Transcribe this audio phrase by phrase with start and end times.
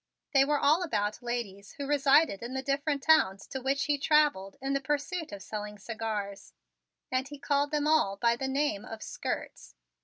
[0.33, 4.55] They were all about ladies who resided in the different towns to which he traveled
[4.59, 6.53] in the pursuit of selling cigars,
[7.11, 9.75] and he called them all by the name of "skirts."